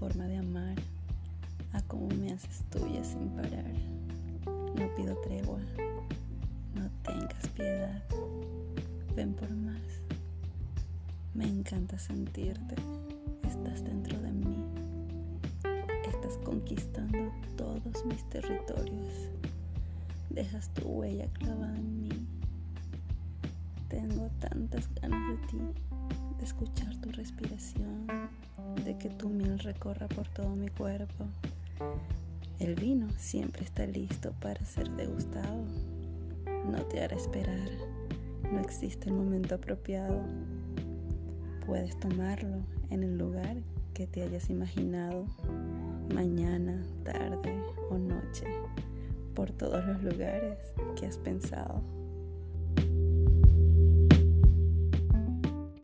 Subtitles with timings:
[0.00, 0.76] forma de amar,
[1.74, 3.70] a cómo me haces tuya sin parar.
[4.46, 5.60] No pido tregua,
[6.74, 8.02] no tengas piedad,
[9.14, 9.82] ven por más.
[11.34, 12.76] Me encanta sentirte,
[13.46, 14.64] estás dentro de mí,
[16.08, 19.28] estás conquistando todos mis territorios,
[20.30, 22.26] dejas tu huella clavada en mí.
[23.88, 25.58] Tengo tantas ganas de ti,
[26.38, 28.06] de escuchar tu respiración,
[29.00, 31.24] que tu miel recorra por todo mi cuerpo.
[32.58, 35.64] El vino siempre está listo para ser degustado.
[36.70, 37.70] No te hará esperar.
[38.52, 40.20] No existe el momento apropiado.
[41.64, 42.58] Puedes tomarlo
[42.90, 43.56] en el lugar
[43.94, 45.24] que te hayas imaginado,
[46.14, 48.46] mañana, tarde o noche,
[49.34, 50.58] por todos los lugares
[50.96, 51.82] que has pensado.